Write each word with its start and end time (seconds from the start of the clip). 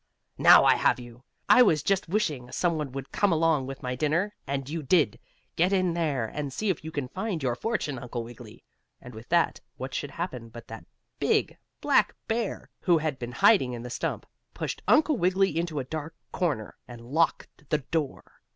Now 0.39 0.65
I 0.65 0.73
have 0.77 0.99
you! 0.99 1.25
I 1.47 1.61
was 1.61 1.83
just 1.83 2.09
wishing 2.09 2.51
some 2.51 2.75
one 2.79 2.91
would 2.93 3.11
come 3.11 3.31
along 3.31 3.67
with 3.67 3.83
my 3.83 3.93
dinner, 3.95 4.33
and 4.47 4.67
you 4.67 4.81
did! 4.81 5.19
Get 5.55 5.71
in 5.71 5.93
there, 5.93 6.25
and 6.25 6.51
see 6.51 6.71
if 6.71 6.83
you 6.83 6.89
can 6.91 7.07
find 7.09 7.43
your 7.43 7.53
fortune, 7.53 7.99
Uncle 7.99 8.23
Wiggily!" 8.23 8.63
And 8.99 9.13
with 9.13 9.29
that 9.29 9.61
what 9.77 9.93
should 9.93 10.09
happen 10.09 10.49
but 10.49 10.67
that 10.69 10.87
big, 11.19 11.55
black 11.81 12.15
bear, 12.27 12.71
who 12.79 12.97
had 12.97 13.19
been 13.19 13.31
hiding 13.33 13.73
in 13.73 13.83
the 13.83 13.91
stump, 13.91 14.25
pushed 14.55 14.81
Uncle 14.87 15.17
Wiggily 15.17 15.55
into 15.55 15.77
a 15.79 15.83
dark 15.83 16.15
closet, 16.31 16.73
and 16.87 17.01
locked 17.05 17.69
the 17.69 17.77
door! 17.77 18.41